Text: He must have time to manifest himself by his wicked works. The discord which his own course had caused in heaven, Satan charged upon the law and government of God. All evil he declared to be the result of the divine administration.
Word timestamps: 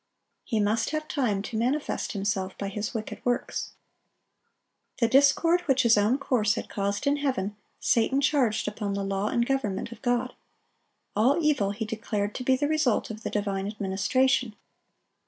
He 0.43 0.59
must 0.59 0.89
have 0.89 1.07
time 1.07 1.43
to 1.43 1.55
manifest 1.55 2.13
himself 2.13 2.57
by 2.57 2.69
his 2.69 2.91
wicked 2.95 3.23
works. 3.23 3.73
The 4.99 5.07
discord 5.07 5.61
which 5.67 5.83
his 5.83 5.95
own 5.95 6.17
course 6.17 6.55
had 6.55 6.69
caused 6.69 7.05
in 7.05 7.17
heaven, 7.17 7.55
Satan 7.79 8.19
charged 8.19 8.67
upon 8.67 8.95
the 8.95 9.03
law 9.03 9.27
and 9.27 9.45
government 9.45 9.91
of 9.91 10.01
God. 10.01 10.33
All 11.15 11.37
evil 11.39 11.69
he 11.69 11.85
declared 11.85 12.33
to 12.33 12.43
be 12.43 12.55
the 12.55 12.67
result 12.67 13.11
of 13.11 13.21
the 13.21 13.29
divine 13.29 13.67
administration. 13.67 14.55